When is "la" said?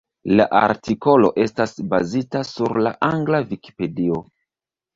0.37-0.45, 2.89-2.97